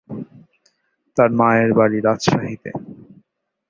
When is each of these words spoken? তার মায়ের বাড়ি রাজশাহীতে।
তার 1.17 1.29
মায়ের 1.39 1.71
বাড়ি 1.77 1.97
রাজশাহীতে। 1.99 2.71